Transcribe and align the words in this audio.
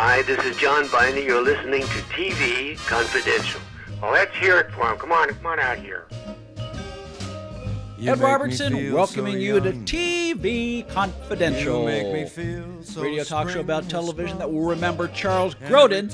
Hi, 0.00 0.22
this 0.22 0.38
is 0.44 0.56
John 0.56 0.86
Binder. 0.92 1.20
You're 1.20 1.42
listening 1.42 1.80
to 1.80 1.98
TV 2.14 2.76
Confidential. 2.86 3.60
Well, 4.00 4.12
let's 4.12 4.32
hear 4.36 4.56
it 4.60 4.70
for 4.70 4.88
him. 4.88 4.96
Come 4.96 5.10
on, 5.10 5.28
come 5.28 5.46
on 5.46 5.58
out 5.58 5.76
here. 5.76 6.06
You 7.98 8.12
Ed 8.12 8.20
Robertson 8.20 8.92
welcoming 8.92 9.32
so 9.34 9.38
you 9.40 9.58
to 9.58 9.72
TV 9.72 10.88
Confidential, 10.88 11.88
so 12.84 13.02
radio 13.02 13.24
talk 13.24 13.48
show 13.50 13.58
about 13.58 13.88
television 13.88 14.38
that 14.38 14.48
will 14.48 14.66
remember 14.66 15.08
Charles 15.08 15.56
Grodin 15.56 16.10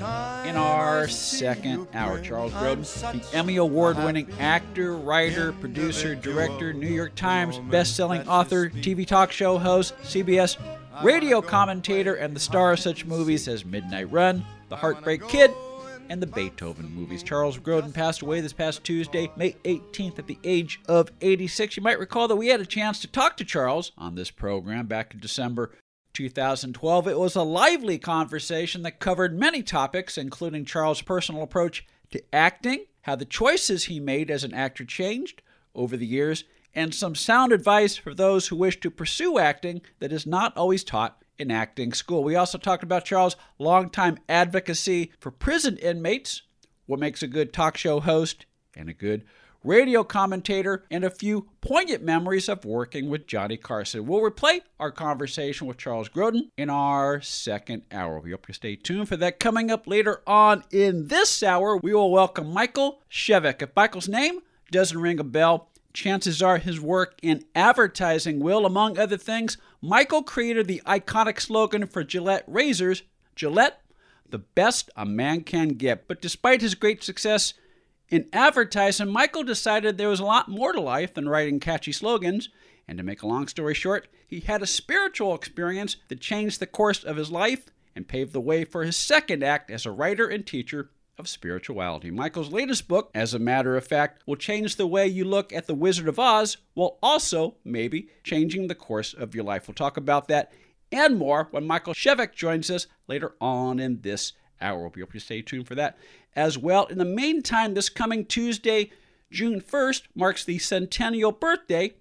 in 0.47 0.57
our 0.57 1.07
second 1.07 1.87
hour. 1.93 2.19
Charles 2.23 2.55
Grodin, 2.55 3.21
the 3.29 3.37
Emmy 3.37 3.57
Award 3.57 3.99
winning 3.99 4.33
actor, 4.41 4.97
writer, 4.97 5.53
producer, 5.53 6.15
director, 6.15 6.73
New 6.73 6.89
York 6.89 7.15
Times 7.17 7.59
best-selling 7.59 8.27
author, 8.27 8.71
TV 8.71 9.07
talk 9.07 9.31
show 9.31 9.59
host, 9.59 9.95
CBS 9.99 10.57
radio 11.03 11.43
commentator, 11.43 12.15
and 12.15 12.35
the 12.35 12.41
star 12.41 12.73
of 12.73 12.81
such 12.81 13.05
movies 13.05 13.49
as 13.49 13.65
Midnight 13.65 14.11
Run, 14.13 14.45
The 14.69 14.77
Heartbreak 14.77 15.27
Kid, 15.29 15.51
and 16.09 16.21
the 16.21 16.27
Beethoven 16.27 16.91
movies. 16.95 17.23
Charles 17.23 17.59
Grodin 17.59 17.93
passed 17.93 18.23
away 18.23 18.41
this 18.41 18.53
past 18.53 18.85
Tuesday, 18.85 19.31
May 19.37 19.53
18th, 19.65 20.19
at 20.19 20.27
the 20.27 20.39
age 20.45 20.81
of 20.87 21.11
86. 21.21 21.77
You 21.77 21.83
might 21.83 21.99
recall 21.99 22.29
that 22.29 22.37
we 22.37 22.49
had 22.49 22.61
a 22.61 22.67
chance 22.67 23.01
to 23.01 23.09
talk 23.09 23.37
to 23.39 23.45
Charles 23.45 23.93
on 23.97 24.15
this 24.15 24.31
program 24.31 24.87
back 24.87 25.15
in 25.15 25.21
December 25.21 25.73
2012. 26.13 27.09
It 27.09 27.19
was 27.19 27.35
a 27.35 27.43
lively 27.43 27.99
conversation 27.99 28.83
that 28.83 29.01
covered 29.01 29.39
many 29.39 29.63
topics, 29.63 30.19
including 30.19 30.65
Charles' 30.65 31.03
personal 31.03 31.43
approach 31.43 31.87
to 32.13 32.23
acting, 32.33 32.85
how 33.03 33.17
the 33.17 33.25
choices 33.25 33.85
he 33.85 33.99
made 33.99 34.31
as 34.31 34.45
an 34.45 34.55
actor 34.55 34.85
changed 34.85 35.43
over 35.75 35.97
the 35.97 36.07
years, 36.07 36.45
and 36.75 36.95
some 36.95 37.15
sound 37.15 37.53
advice 37.53 37.97
for 37.97 38.15
those 38.15 38.49
who 38.49 38.57
wish 38.57 38.81
to 38.81 38.91
pursue 38.91 39.39
acting 39.39 39.83
that 40.01 40.13
is 40.13 40.27
not 40.27 40.57
always 40.57 40.85
taught 40.85 41.23
in 41.39 41.51
acting 41.51 41.93
school. 41.93 42.23
We 42.25 42.37
also 42.37 42.59
talked 42.59 42.83
about 42.83 43.05
Charles' 43.05 43.37
longtime 43.59 44.19
advocacy 44.29 45.13
for 45.19 45.31
prison 45.31 45.77
inmates, 45.79 46.43
what 46.87 47.01
makes 47.01 47.23
a 47.23 47.27
good 47.27 47.53
talk 47.53 47.77
show 47.77 48.01
host 48.01 48.47
and 48.77 48.89
a 48.89 48.95
good 48.95 49.25
radio 49.63 50.05
commentator, 50.05 50.85
and 50.91 51.05
a 51.05 51.11
few 51.11 51.49
poignant 51.63 52.03
memories 52.03 52.51
of 52.51 52.67
working 52.67 53.09
with 53.09 53.27
Johnny 53.27 53.57
Carson. 53.57 54.05
We'll 54.07 54.21
replay 54.21 54.61
our 54.79 54.91
conversation 54.91 55.67
with 55.67 55.79
Charles 55.79 56.11
Grodin 56.11 56.51
in 56.59 56.69
our 56.69 57.23
second 57.23 57.83
hour. 57.91 58.21
We 58.21 58.33
hope 58.33 58.47
you 58.47 58.53
stay 58.53 58.77
tuned 58.77 59.09
for 59.09 59.17
that. 59.17 59.41
Coming 59.41 59.71
up 59.71 59.87
later 59.87 60.21
on 60.27 60.65
in 60.71 61.09
this 61.09 61.43
hour, 61.43 61.79
we 61.79 61.95
will 61.95 62.11
welcome 62.11 62.53
Michael 62.53 63.01
Shevek. 63.11 63.63
If 63.63 63.75
Michael's 63.75 64.09
name 64.09 64.41
doesn't 64.71 65.01
ring 65.01 65.19
a 65.19 65.25
bell, 65.25 65.71
chances 65.95 66.43
are 66.43 66.59
his 66.59 66.81
work 66.81 67.15
in 67.23 67.45
advertising 67.55 68.41
will, 68.41 68.67
among 68.67 68.99
other 68.99 69.17
things. 69.17 69.57
Michael 69.81 70.23
created 70.23 70.67
the 70.67 70.83
iconic 70.85 71.41
slogan 71.41 71.87
for 71.87 72.05
Gillette 72.05 72.45
razors 72.47 73.05
Gillette, 73.35 73.81
the 74.29 74.39
best 74.39 74.91
a 74.97 75.05
man 75.05 75.43
can 75.43 75.71
get. 75.71 76.07
But 76.07 76.21
despite 76.21 76.61
his 76.61 76.75
great 76.75 77.03
success 77.03 77.55
in 78.09 78.29
advertising, 78.33 79.09
Michael 79.09 79.43
decided 79.43 79.97
there 79.97 80.09
was 80.09 80.21
a 80.21 80.25
lot 80.25 80.49
more 80.49 80.73
to 80.73 80.81
life 80.81 81.15
than 81.15 81.29
writing 81.29 81.61
catchy 81.61 81.93
slogans. 81.93 82.49
And 82.87 82.99
to 82.99 83.05
make 83.05 83.23
a 83.23 83.27
long 83.27 83.49
story 83.49 83.75
short, 83.75 84.09
he 84.27 84.41
had 84.41 84.63
a 84.63 84.67
spiritual 84.67 85.35
experience 85.35 85.97
that 86.09 86.21
changed 86.21 86.61
the 86.61 86.67
course 86.67 87.03
of 87.03 87.17
his 87.17 87.31
life 87.31 87.71
and 87.97 88.07
paved 88.07 88.33
the 88.33 88.41
way 88.41 88.65
for 88.65 88.85
his 88.85 88.97
second 88.97 89.43
act 89.43 89.71
as 89.71 89.87
a 89.87 89.91
writer 89.91 90.27
and 90.27 90.47
teacher 90.47 90.91
of 91.19 91.29
spirituality. 91.29 92.11
Michael's 92.11 92.53
latest 92.53 92.89
book, 92.89 93.11
as 93.15 93.35
a 93.35 93.39
matter 93.39 93.77
of 93.77 93.87
fact, 93.87 94.23
will 94.27 94.37
change 94.37 94.77
the 94.77 94.87
way 94.87 95.07
you 95.07 95.25
look 95.25 95.53
at 95.53 95.67
The 95.67 95.75
Wizard 95.75 96.09
of 96.09 96.19
Oz 96.19 96.57
while 96.75 96.99
also 97.03 97.57
maybe 97.65 98.09
changing 98.23 98.67
the 98.67 98.75
course 98.75 99.15
of 99.15 99.35
your 99.35 99.45
life. 99.45 99.69
We'll 99.69 99.75
talk 99.75 99.97
about 99.97 100.29
that 100.29 100.53
and 100.91 101.19
more 101.19 101.49
when 101.51 101.67
Michael 101.67 101.95
Shevek 101.95 102.35
joins 102.35 102.71
us 102.71 102.87
later 103.09 103.35
on 103.41 103.79
in 103.79 104.01
this 104.03 104.33
hour. 104.61 104.81
We'll 104.81 104.91
be 104.91 105.01
able 105.01 105.13
to 105.13 105.21
stay 105.21 105.43
tuned 105.43 105.67
for 105.67 105.75
that 105.75 105.99
as 106.37 106.59
well. 106.59 106.87
In 106.87 106.99
the 106.99 107.05
meantime, 107.05 107.75
this 107.75 107.89
coming 107.89 108.25
Tuesday, 108.25 108.91
June 109.31 109.61
1st, 109.61 110.03
marks 110.15 110.45
the 110.45 110.59
centennial 110.59 111.33
birthday 111.33 111.95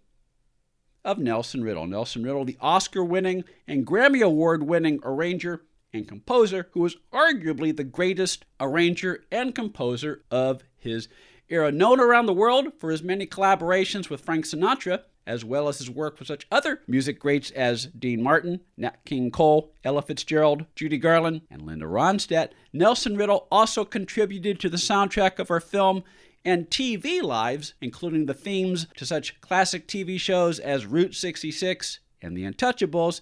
of 1.04 1.18
Nelson 1.18 1.64
Riddle. 1.64 1.88
Nelson 1.88 2.24
Riddle, 2.24 2.46
the 2.46 2.58
Oscar 2.62 3.04
winning 3.04 3.44
and 3.68 3.86
Grammy 3.86 4.22
Award 4.22 4.64
winning 4.64 5.00
arranger 5.04 5.64
and 5.94 6.08
composer 6.08 6.68
who 6.72 6.82
was 6.82 6.98
arguably 7.14 7.76
the 7.76 7.84
greatest 7.84 8.46
arranger 8.60 9.24
and 9.32 9.54
composer 9.54 10.24
of 10.32 10.64
his 10.78 11.08
era. 11.50 11.72
Known 11.72 12.00
around 12.00 12.26
the 12.26 12.34
world 12.34 12.74
for 12.80 12.90
his 12.90 13.04
many 13.04 13.28
collaborations 13.28 14.10
with 14.10 14.22
Frank 14.22 14.46
Sinatra, 14.46 15.02
as 15.26 15.46
well 15.46 15.70
as 15.70 15.78
his 15.78 15.90
work 15.90 16.20
with 16.20 16.28
such 16.28 16.48
other 16.52 16.82
music 16.88 17.20
greats 17.20 17.52
as 17.52 17.86
Dean 17.86 18.22
Martin, 18.22 18.60
Nat 18.76 19.06
King 19.06 19.32
Cole, 19.32 19.72
Ella 19.84 20.02
Fitzgerald, 20.02 20.66
Judy 20.76 20.98
Garland, 20.98 21.42
and 21.50 21.62
Linda 21.62 21.86
Ronstadt, 21.86 22.50
Nelson 22.74 23.16
Riddle 23.16 23.48
also 23.52 23.86
contributed 23.86 24.60
to 24.60 24.70
the 24.70 24.78
soundtrack 24.78 25.40
of 25.40 25.50
our 25.50 25.62
film 25.62 26.04
and 26.44 26.70
TV 26.70 27.22
lives, 27.22 27.74
including 27.82 28.26
the 28.26 28.34
themes 28.34 28.88
to 28.98 29.06
such 29.06 29.40
classic 29.40 29.88
TV 29.88 30.20
shows 30.20 30.60
as 30.60 30.86
Route 30.86 31.16
66 31.16 32.00
and 32.22 32.36
The 32.36 32.44
Untouchables, 32.44 33.22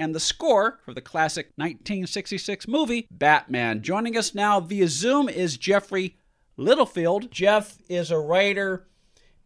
and 0.00 0.14
the 0.14 0.18
score 0.18 0.80
for 0.82 0.94
the 0.94 1.00
classic 1.02 1.52
1966 1.56 2.66
movie 2.66 3.06
Batman. 3.10 3.82
Joining 3.82 4.16
us 4.16 4.34
now 4.34 4.58
via 4.58 4.88
Zoom 4.88 5.28
is 5.28 5.58
Geoffrey 5.58 6.16
Littlefield. 6.56 7.30
Jeff 7.30 7.76
is 7.86 8.10
a 8.10 8.18
writer, 8.18 8.88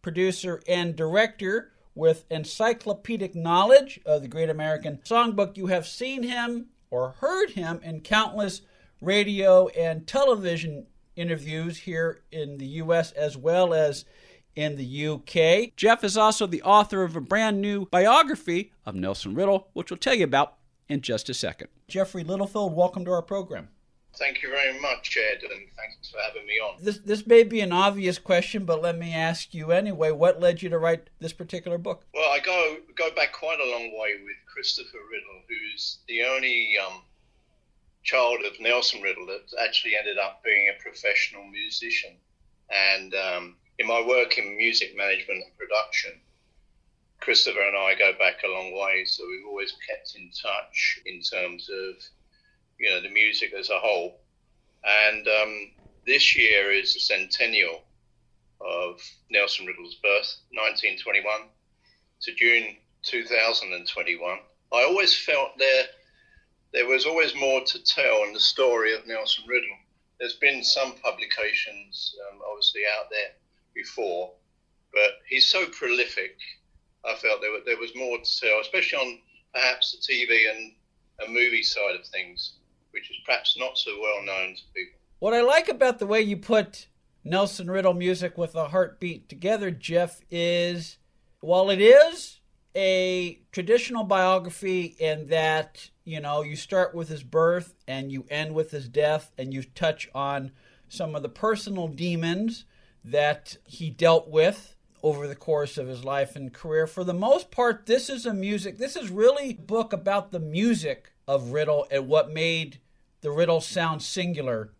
producer, 0.01 0.63
and 0.65 0.95
director 0.95 1.73
with 1.93 2.25
encyclopedic 2.31 3.35
knowledge 3.35 3.99
of 4.05 4.21
the 4.21 4.29
Great 4.29 4.49
American 4.49 4.99
Songbook. 5.05 5.57
You 5.57 5.67
have 5.67 5.85
seen 5.85 6.23
him 6.23 6.67
or 6.89 7.15
heard 7.19 7.51
him 7.51 7.81
in 7.83 7.99
countless 7.99 8.61
radio 9.01 9.67
and 9.67 10.07
television 10.07 10.87
interviews 11.17 11.79
here 11.79 12.21
in 12.31 12.57
the 12.57 12.67
U.S. 12.67 13.11
as 13.11 13.35
well 13.35 13.73
as 13.73 14.05
in 14.55 14.75
the 14.77 15.07
UK. 15.07 15.75
Jeff 15.75 16.03
is 16.03 16.17
also 16.17 16.47
the 16.47 16.61
author 16.61 17.03
of 17.03 17.15
a 17.15 17.21
brand 17.21 17.61
new 17.61 17.87
biography 17.87 18.71
of 18.85 18.95
Nelson 18.95 19.35
Riddle, 19.35 19.67
which 19.73 19.91
we'll 19.91 19.97
tell 19.97 20.15
you 20.15 20.23
about 20.23 20.55
in 20.87 21.01
just 21.01 21.29
a 21.29 21.33
second. 21.33 21.67
Geoffrey 21.87 22.23
Littlefield, 22.23 22.75
welcome 22.75 23.05
to 23.05 23.11
our 23.11 23.21
program. 23.21 23.69
Thank 24.17 24.41
you 24.41 24.49
very 24.49 24.79
much, 24.79 25.17
Ed, 25.17 25.43
and 25.43 25.67
thanks 25.75 26.09
for 26.09 26.19
having 26.25 26.47
me 26.47 26.53
on. 26.53 26.77
This 26.81 26.99
this 26.99 27.27
may 27.27 27.43
be 27.43 27.59
an 27.59 27.73
obvious 27.73 28.17
question, 28.17 28.63
but 28.63 28.81
let 28.81 28.97
me 28.97 29.13
ask 29.13 29.53
you 29.53 29.73
anyway. 29.73 30.11
What 30.11 30.39
led 30.39 30.61
you 30.61 30.69
to 30.69 30.79
write 30.79 31.09
this 31.19 31.33
particular 31.33 31.77
book? 31.77 32.05
Well, 32.13 32.31
I 32.31 32.39
go 32.39 32.77
go 32.95 33.11
back 33.13 33.33
quite 33.33 33.59
a 33.59 33.69
long 33.69 33.91
way 33.99 34.13
with 34.23 34.37
Christopher 34.45 34.99
Riddle, 35.11 35.41
who's 35.49 35.97
the 36.07 36.23
only 36.23 36.77
um, 36.77 37.01
child 38.03 38.39
of 38.45 38.57
Nelson 38.61 39.01
Riddle 39.01 39.25
that 39.25 39.53
actually 39.61 39.97
ended 39.97 40.17
up 40.17 40.41
being 40.45 40.69
a 40.69 40.81
professional 40.81 41.45
musician. 41.47 42.11
And 42.69 43.13
um, 43.13 43.55
in 43.77 43.87
my 43.87 44.01
work 44.05 44.37
in 44.37 44.57
music 44.57 44.95
management 44.95 45.43
and 45.43 45.57
production, 45.57 46.11
Christopher 47.19 47.61
and 47.61 47.75
I 47.75 47.95
go 47.95 48.13
back 48.17 48.43
a 48.43 48.47
long 48.47 48.73
way, 48.73 49.03
so 49.05 49.23
we've 49.27 49.47
always 49.47 49.73
kept 49.87 50.15
in 50.15 50.29
touch 50.29 50.99
in 51.05 51.21
terms 51.21 51.69
of 51.69 51.95
you 52.77 52.89
know 52.89 53.01
the 53.01 53.09
music 53.09 53.53
as 53.57 53.69
a 53.69 53.79
whole. 53.79 54.19
And 54.83 55.27
um, 55.27 55.71
this 56.05 56.37
year 56.37 56.71
is 56.71 56.93
the 56.93 56.99
centennial 56.99 57.81
of 58.61 59.01
Nelson 59.29 59.65
Riddle's 59.65 59.95
birth, 59.95 60.37
1921 60.51 61.49
to 62.21 62.35
June 62.35 62.77
2021. 63.03 64.39
I 64.73 64.83
always 64.83 65.15
felt 65.15 65.57
there 65.57 65.85
there 66.73 66.87
was 66.87 67.05
always 67.05 67.33
more 67.35 67.63
to 67.63 67.83
tell 67.83 68.23
in 68.23 68.33
the 68.33 68.39
story 68.39 68.93
of 68.93 69.07
Nelson 69.07 69.45
Riddle. 69.47 69.77
There's 70.19 70.35
been 70.35 70.63
some 70.63 70.93
publications, 71.03 72.15
um, 72.31 72.39
obviously, 72.49 72.81
out 72.97 73.09
there 73.09 73.31
before, 73.75 74.31
but 74.93 75.11
he's 75.29 75.47
so 75.47 75.67
prolific. 75.67 76.37
I 77.05 77.15
felt 77.15 77.41
there, 77.41 77.51
there 77.65 77.77
was 77.77 77.95
more 77.95 78.17
to 78.17 78.39
tell, 78.39 78.59
especially 78.61 78.97
on 78.97 79.19
perhaps 79.53 79.91
the 79.91 80.13
TV 80.13 80.49
and 80.49 80.71
a 81.27 81.29
movie 81.29 81.63
side 81.63 81.95
of 81.99 82.05
things, 82.07 82.53
which 82.91 83.09
is 83.11 83.17
perhaps 83.25 83.55
not 83.57 83.77
so 83.77 83.91
well 84.01 84.23
known 84.25 84.55
to 84.55 84.61
people. 84.75 84.99
What 85.19 85.33
I 85.33 85.41
like 85.41 85.69
about 85.69 85.99
the 85.99 86.07
way 86.07 86.21
you 86.21 86.37
put 86.37 86.87
Nelson 87.23 87.69
Riddle 87.69 87.93
music 87.93 88.37
with 88.37 88.55
a 88.55 88.69
heartbeat 88.69 89.29
together, 89.29 89.71
Jeff, 89.71 90.21
is 90.29 90.97
while 91.39 91.69
it 91.69 91.81
is 91.81 92.39
a 92.75 93.39
traditional 93.51 94.03
biography 94.03 94.95
in 94.99 95.27
that, 95.27 95.89
you 96.03 96.19
know, 96.19 96.41
you 96.41 96.55
start 96.55 96.93
with 96.93 97.07
his 97.07 97.23
birth 97.23 97.73
and 97.87 98.11
you 98.11 98.25
end 98.29 98.53
with 98.53 98.71
his 98.71 98.89
death 98.89 99.31
and 99.37 99.53
you 99.53 99.63
touch 99.63 100.09
on 100.13 100.51
some 100.89 101.15
of 101.15 101.21
the 101.21 101.29
personal 101.29 101.87
demons 101.87 102.65
that 103.05 103.57
he 103.65 103.89
dealt 103.89 104.27
with 104.27 104.75
over 105.03 105.27
the 105.27 105.35
course 105.35 105.77
of 105.77 105.87
his 105.87 106.03
life 106.03 106.35
and 106.35 106.51
career. 106.53 106.87
For 106.87 107.03
the 107.03 107.13
most 107.13 107.51
part, 107.51 107.85
this 107.85 108.09
is 108.09 108.25
a 108.25 108.33
music, 108.33 108.77
this 108.77 108.95
is 108.95 109.09
really 109.09 109.49
a 109.51 109.53
book 109.53 109.93
about 109.93 110.31
the 110.31 110.39
music 110.39 111.11
of 111.27 111.51
Riddle 111.51 111.85
and 111.91 112.07
what 112.07 112.31
made 112.33 112.79
the 113.21 113.31
Riddle 113.31 113.61
sound 113.61 114.01
singular 114.01 114.71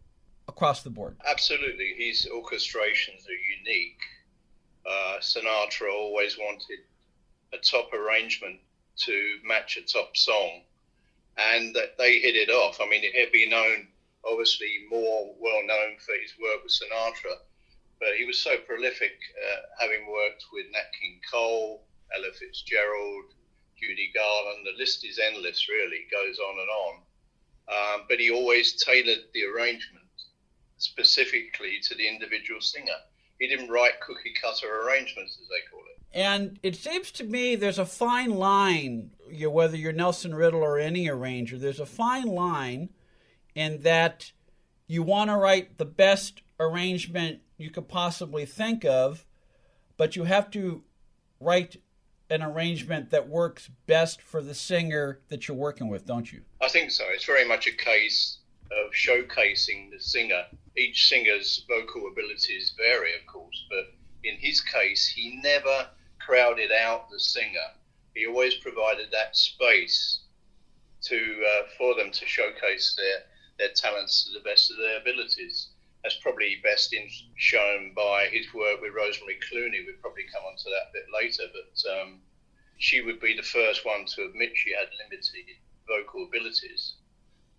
across 0.48 0.82
the 0.84 0.90
board. 0.90 1.18
Absolutely. 1.26 1.94
His 1.98 2.28
orchestrations 2.34 3.28
are 3.28 3.60
unique. 3.60 4.02
Uh, 4.86 5.18
Sinatra 5.20 5.92
always 5.94 6.38
wanted 6.38 6.80
a 7.54 7.58
top 7.58 7.94
arrangement 7.94 8.60
to 8.98 9.38
match 9.44 9.78
a 9.78 9.82
top 9.82 10.16
song. 10.18 10.62
and 11.38 11.76
that 11.76 11.98
they 11.98 12.20
hit 12.20 12.36
it 12.36 12.50
off. 12.50 12.80
I 12.80 12.88
mean, 12.88 13.02
he'd 13.02 13.32
be 13.32 13.48
known, 13.50 13.88
obviously, 14.24 14.86
more 14.90 15.34
well 15.40 15.66
known 15.66 15.98
for 16.00 16.14
his 16.22 16.32
work 16.42 16.64
with 16.64 16.72
Sinatra, 16.72 17.36
but 18.06 18.14
he 18.14 18.24
was 18.24 18.38
so 18.38 18.56
prolific, 18.68 19.18
uh, 19.34 19.82
having 19.82 20.06
worked 20.08 20.46
with 20.54 20.68
Nat 20.72 20.94
King 21.02 21.20
Cole, 21.32 21.82
Ella 22.16 22.32
Fitzgerald, 22.38 23.34
Judy 23.82 24.12
Garland. 24.14 24.64
The 24.64 24.78
list 24.78 25.04
is 25.04 25.18
endless, 25.18 25.68
really, 25.68 26.06
goes 26.12 26.38
on 26.38 26.56
and 26.60 26.70
on. 26.70 26.96
Um, 27.68 28.06
but 28.08 28.20
he 28.20 28.30
always 28.30 28.74
tailored 28.84 29.26
the 29.34 29.46
arrangement 29.46 30.06
specifically 30.78 31.80
to 31.82 31.96
the 31.96 32.08
individual 32.08 32.62
singer. 32.62 33.00
He 33.40 33.48
didn't 33.48 33.70
write 33.70 34.00
cookie 34.02 34.36
cutter 34.40 34.84
arrangements, 34.86 35.40
as 35.42 35.48
they 35.48 35.66
call 35.72 35.82
it. 35.82 36.02
And 36.14 36.60
it 36.62 36.76
seems 36.76 37.12
to 37.14 37.24
me 37.24 37.56
there's 37.56 37.80
a 37.80 37.88
fine 37.88 38.36
line, 38.36 39.10
whether 39.50 39.76
you're 39.76 39.94
Nelson 39.94 40.36
Riddle 40.36 40.62
or 40.62 40.78
any 40.78 41.10
arranger, 41.10 41.58
there's 41.58 41.80
a 41.80 41.88
fine 41.88 42.28
line 42.28 42.90
in 43.56 43.82
that 43.82 44.32
you 44.86 45.02
want 45.02 45.32
to 45.32 45.38
write 45.38 45.80
the 45.80 45.86
best 45.86 46.44
arrangement 46.60 47.42
you 47.58 47.70
could 47.70 47.88
possibly 47.88 48.46
think 48.46 48.86
of, 48.86 49.26
but 49.98 50.16
you 50.16 50.24
have 50.24 50.50
to 50.52 50.84
write 51.40 51.78
an 52.30 52.42
arrangement 52.42 53.12
that 53.12 53.28
works 53.28 53.70
best 53.86 54.22
for 54.22 54.42
the 54.42 54.54
singer 54.54 55.20
that 55.30 55.48
you're 55.48 55.58
working 55.58 55.88
with, 55.88 56.06
don't 56.06 56.32
you? 56.32 56.42
I 56.62 56.68
think 56.68 56.92
so. 56.92 57.04
It's 57.10 57.26
very 57.26 57.48
much 57.48 57.68
a 57.68 57.72
case 57.72 58.40
of 58.72 58.92
showcasing 58.94 59.92
the 59.92 60.00
singer. 60.00 60.44
Each 60.76 61.08
singer's 61.08 61.64
vocal 61.68 62.08
abilities 62.12 62.74
vary, 62.76 63.16
of 63.16 63.26
course, 63.28 63.64
but 63.70 63.94
in 64.24 64.36
his 64.38 64.60
case, 64.62 65.08
he 65.08 65.40
never 65.44 65.88
crowded 66.20 66.72
out 66.72 67.10
the 67.10 67.20
singer. 67.20 67.68
He 68.16 68.26
always 68.26 68.56
provided 68.56 69.08
that 69.12 69.36
space 69.38 70.22
to 71.04 71.16
uh, 71.16 71.68
for 71.78 71.94
them 71.96 72.12
to 72.12 72.26
showcase 72.26 72.96
their 72.98 73.24
their 73.60 73.74
talents 73.74 74.26
to 74.26 74.34
the 74.34 74.44
best 74.44 74.72
of 74.72 74.78
their 74.78 75.00
abilities. 75.00 75.70
That's 76.06 76.22
probably 76.22 76.62
best 76.64 76.94
in, 76.94 77.10
shown 77.36 77.92
by 77.96 78.28
his 78.32 78.54
work 78.54 78.80
with 78.80 78.94
Rosemary 78.94 79.40
Clooney. 79.42 79.84
We'll 79.84 79.96
probably 80.04 80.26
come 80.32 80.44
on 80.46 80.56
to 80.56 80.70
that 80.70 80.90
a 80.90 80.94
bit 80.94 81.06
later, 81.12 81.52
but 81.52 82.00
um, 82.00 82.20
she 82.78 83.02
would 83.02 83.20
be 83.20 83.36
the 83.36 83.42
first 83.42 83.84
one 83.88 84.06
to 84.06 84.26
admit 84.26 84.52
she 84.54 84.70
had 84.70 84.88
limited 85.04 85.58
vocal 85.88 86.26
abilities. 86.26 86.94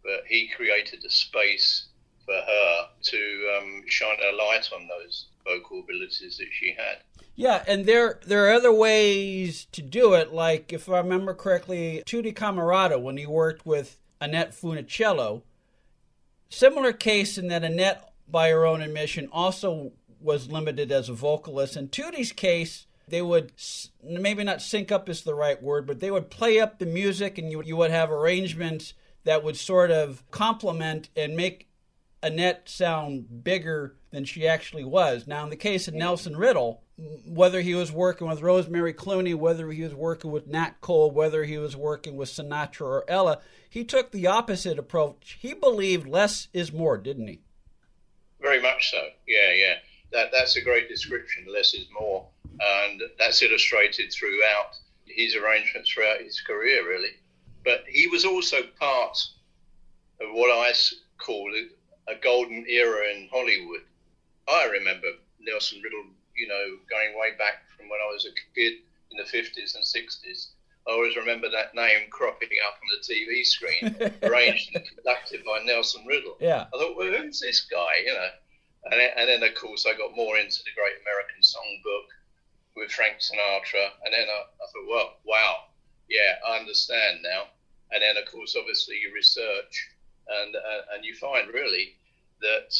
But 0.04 0.22
he 0.28 0.48
created 0.54 1.04
a 1.04 1.10
space 1.10 1.88
for 2.24 2.36
her 2.36 2.88
to 3.02 3.58
um, 3.58 3.82
shine 3.88 4.16
a 4.32 4.36
light 4.36 4.70
on 4.72 4.86
those 4.86 5.26
vocal 5.44 5.80
abilities 5.80 6.36
that 6.38 6.46
she 6.52 6.72
had. 6.72 6.98
Yeah, 7.34 7.64
and 7.66 7.84
there 7.84 8.20
there 8.26 8.46
are 8.46 8.52
other 8.52 8.72
ways 8.72 9.66
to 9.72 9.82
do 9.82 10.14
it. 10.14 10.32
Like 10.32 10.72
if 10.72 10.88
I 10.88 10.98
remember 10.98 11.34
correctly, 11.34 12.04
Tutti 12.06 12.32
Camarata 12.32 13.00
when 13.00 13.16
he 13.16 13.26
worked 13.26 13.66
with 13.66 13.98
Annette 14.20 14.52
Funicello, 14.52 15.42
similar 16.48 16.92
case 16.92 17.38
in 17.38 17.48
that 17.48 17.64
Annette, 17.64 18.12
by 18.28 18.50
her 18.50 18.66
own 18.66 18.80
admission, 18.80 19.28
also 19.32 19.92
was 20.20 20.50
limited 20.50 20.90
as 20.90 21.08
a 21.08 21.14
vocalist. 21.14 21.76
In 21.76 21.88
Tutti's 21.88 22.32
case, 22.32 22.86
they 23.08 23.22
would 23.22 23.52
maybe 24.02 24.42
not 24.42 24.62
sync 24.62 24.90
up 24.90 25.08
is 25.08 25.22
the 25.22 25.34
right 25.34 25.62
word, 25.62 25.86
but 25.86 26.00
they 26.00 26.10
would 26.10 26.30
play 26.30 26.58
up 26.58 26.78
the 26.78 26.86
music, 26.86 27.38
and 27.38 27.50
you 27.50 27.62
you 27.62 27.76
would 27.76 27.90
have 27.90 28.10
arrangements 28.10 28.94
that 29.24 29.44
would 29.44 29.56
sort 29.56 29.90
of 29.90 30.28
complement 30.30 31.08
and 31.16 31.36
make 31.36 31.68
Annette 32.22 32.68
sound 32.68 33.44
bigger 33.44 33.96
than 34.10 34.24
she 34.24 34.48
actually 34.48 34.84
was. 34.84 35.26
Now, 35.26 35.44
in 35.44 35.50
the 35.50 35.56
case 35.56 35.86
of 35.86 35.94
Nelson 35.94 36.36
Riddle, 36.36 36.82
whether 37.26 37.60
he 37.60 37.74
was 37.74 37.92
working 37.92 38.26
with 38.26 38.40
Rosemary 38.40 38.94
Clooney, 38.94 39.34
whether 39.34 39.70
he 39.70 39.82
was 39.82 39.94
working 39.94 40.30
with 40.30 40.46
Nat 40.46 40.80
Cole, 40.80 41.10
whether 41.10 41.44
he 41.44 41.58
was 41.58 41.76
working 41.76 42.16
with 42.16 42.30
Sinatra 42.30 42.86
or 42.86 43.04
Ella, 43.08 43.40
he 43.68 43.84
took 43.84 44.10
the 44.10 44.26
opposite 44.26 44.78
approach. 44.78 45.36
He 45.40 45.52
believed 45.52 46.08
less 46.08 46.48
is 46.52 46.72
more, 46.72 46.96
didn't 46.96 47.28
he? 47.28 47.42
Very 48.46 48.62
much 48.62 48.92
so. 48.92 49.08
Yeah, 49.26 49.50
yeah. 49.52 49.74
That 50.12 50.30
that's 50.30 50.54
a 50.54 50.60
great 50.60 50.88
description. 50.88 51.46
Less 51.52 51.74
is 51.74 51.86
more, 51.90 52.28
and 52.60 53.02
that's 53.18 53.42
illustrated 53.42 54.12
throughout 54.12 54.78
his 55.04 55.34
arrangements 55.34 55.90
throughout 55.90 56.20
his 56.20 56.40
career, 56.40 56.88
really. 56.88 57.14
But 57.64 57.82
he 57.88 58.06
was 58.06 58.24
also 58.24 58.62
part 58.78 59.18
of 60.20 60.28
what 60.32 60.50
I 60.50 60.72
call 61.18 61.52
a 62.06 62.14
golden 62.14 62.64
era 62.68 63.10
in 63.10 63.28
Hollywood. 63.32 63.82
I 64.46 64.66
remember 64.66 65.08
Nelson 65.40 65.82
Riddle 65.82 66.04
you 66.36 66.46
know, 66.46 66.76
going 66.88 67.18
way 67.18 67.30
back 67.36 67.64
from 67.76 67.88
when 67.88 68.00
I 68.00 68.12
was 68.12 68.26
a 68.26 68.34
kid 68.54 68.74
in 69.10 69.16
the 69.16 69.24
50s 69.24 69.74
and 69.74 69.82
60s. 69.82 70.48
I 70.86 70.92
always 70.92 71.16
remember 71.16 71.48
that 71.50 71.74
name 71.74 72.08
cropping 72.10 72.48
up 72.66 72.78
on 72.78 72.88
the 72.94 73.02
TV 73.02 73.44
screen, 73.44 74.14
arranged 74.22 74.74
and 74.74 74.84
conducted 74.86 75.44
by 75.44 75.60
Nelson 75.64 76.04
Riddle. 76.06 76.36
Yeah. 76.40 76.66
I 76.72 76.78
thought, 76.78 76.96
well, 76.96 77.12
who's 77.12 77.40
this 77.40 77.62
guy? 77.62 78.04
You 78.04 78.14
know, 78.14 78.28
and 78.90 79.00
then, 79.00 79.10
and 79.16 79.28
then 79.28 79.42
of 79.42 79.54
course 79.56 79.86
I 79.86 79.96
got 79.96 80.14
more 80.14 80.38
into 80.38 80.62
the 80.62 80.76
Great 80.76 81.02
American 81.02 81.42
Songbook 81.42 82.06
with 82.76 82.92
Frank 82.92 83.16
Sinatra, 83.18 83.90
and 84.04 84.12
then 84.12 84.28
I, 84.30 84.40
I 84.46 84.66
thought, 84.70 84.88
well, 84.88 85.16
wow, 85.24 85.56
yeah, 86.08 86.38
I 86.46 86.58
understand 86.58 87.18
now. 87.22 87.50
And 87.90 88.02
then 88.02 88.16
of 88.22 88.30
course, 88.30 88.56
obviously, 88.58 88.96
you 89.02 89.12
research 89.14 89.90
and 90.28 90.54
uh, 90.54 90.82
and 90.94 91.04
you 91.04 91.14
find 91.14 91.52
really 91.52 91.96
that 92.42 92.74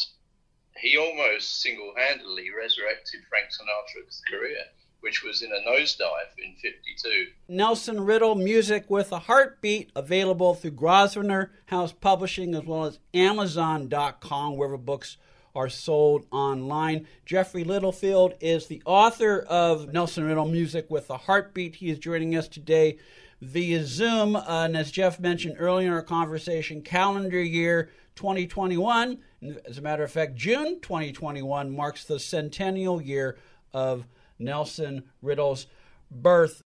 he 0.77 0.97
almost 0.97 1.61
single 1.61 1.93
handedly 1.97 2.49
resurrected 2.51 3.21
Frank 3.29 3.47
Sinatra's 3.49 4.21
career, 4.29 4.63
which 5.01 5.23
was 5.23 5.41
in 5.41 5.51
a 5.51 5.69
nosedive 5.69 6.37
in 6.37 6.53
52. 6.55 7.27
Nelson 7.47 8.01
Riddle, 8.01 8.35
Music 8.35 8.89
with 8.89 9.11
a 9.11 9.19
Heartbeat, 9.19 9.91
available 9.95 10.55
through 10.55 10.71
Grosvenor 10.71 11.51
House 11.67 11.93
Publishing 11.93 12.55
as 12.55 12.65
well 12.65 12.85
as 12.85 12.99
Amazon.com, 13.13 14.57
wherever 14.57 14.77
books 14.77 15.17
are 15.55 15.69
sold 15.69 16.25
online. 16.31 17.07
Geoffrey 17.25 17.63
Littlefield 17.63 18.35
is 18.39 18.67
the 18.67 18.81
author 18.85 19.39
of 19.49 19.91
Nelson 19.91 20.23
Riddle, 20.23 20.47
Music 20.47 20.85
with 20.89 21.09
a 21.09 21.17
Heartbeat. 21.17 21.75
He 21.75 21.89
is 21.89 21.97
joining 21.97 22.35
us 22.35 22.47
today 22.47 22.97
via 23.41 23.83
Zoom. 23.83 24.35
Uh, 24.35 24.65
and 24.65 24.77
as 24.77 24.91
Jeff 24.91 25.19
mentioned 25.19 25.55
earlier 25.57 25.87
in 25.87 25.93
our 25.93 26.03
conversation, 26.03 26.81
calendar 26.81 27.41
year 27.41 27.89
2021. 28.15 29.19
As 29.65 29.77
a 29.77 29.81
matter 29.81 30.03
of 30.03 30.11
fact, 30.11 30.35
June 30.35 30.79
2021 30.81 31.75
marks 31.75 32.03
the 32.03 32.19
centennial 32.19 33.01
year 33.01 33.37
of 33.73 34.05
Nelson 34.39 35.03
Riddle's 35.21 35.67
birth. 36.11 36.61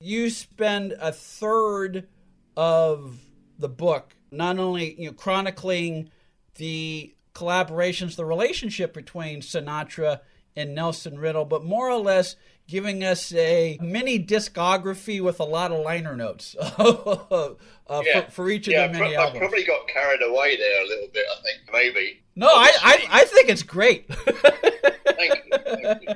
You 0.00 0.30
spend 0.30 0.94
a 1.00 1.12
third 1.12 2.08
of 2.56 3.20
the 3.58 3.68
book 3.68 4.16
not 4.34 4.58
only 4.58 5.00
you 5.00 5.06
know, 5.06 5.12
chronicling 5.12 6.10
the 6.56 7.14
collaborations, 7.34 8.16
the 8.16 8.24
relationship 8.24 8.92
between 8.92 9.40
Sinatra 9.40 10.20
and 10.56 10.74
Nelson 10.74 11.18
Riddle, 11.18 11.44
but 11.44 11.64
more 11.64 11.90
or 11.90 11.98
less 11.98 12.36
giving 12.66 13.02
us 13.02 13.32
a 13.34 13.78
mini 13.82 14.24
discography 14.24 15.20
with 15.20 15.40
a 15.40 15.44
lot 15.44 15.72
of 15.72 15.80
liner 15.80 16.16
notes 16.16 16.54
uh, 16.60 17.54
yeah. 17.88 18.24
for, 18.26 18.30
for, 18.30 18.50
each 18.50 18.68
of 18.68 18.72
yeah, 18.72 18.86
the 18.86 18.98
many 18.98 19.14
pro- 19.14 19.22
albums. 19.22 19.36
I 19.36 19.38
probably 19.40 19.64
got 19.64 19.88
carried 19.88 20.22
away 20.22 20.56
there 20.56 20.84
a 20.84 20.86
little 20.86 21.08
bit. 21.12 21.24
I 21.30 21.42
think 21.42 21.72
maybe. 21.72 22.22
No, 22.36 22.46
I, 22.46 22.72
I, 22.82 23.06
I 23.10 23.24
think 23.24 23.48
it's 23.48 23.62
great. 23.62 24.08
thank. 25.28 26.06